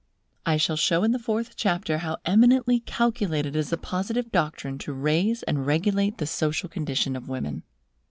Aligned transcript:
I 0.47 0.57
shall 0.57 0.77
show 0.77 1.03
in 1.03 1.11
the 1.11 1.19
fourth 1.19 1.55
chapter 1.55 1.99
how 1.99 2.17
eminently 2.25 2.79
calculated 2.79 3.55
is 3.55 3.69
the 3.69 3.77
Positive 3.77 4.31
doctrine 4.31 4.79
to 4.79 4.93
raise 4.93 5.43
and 5.43 5.63
regulate 5.67 6.17
the 6.17 6.25
social 6.25 6.69
condition 6.69 7.15
of 7.15 7.29
women. 7.29 7.61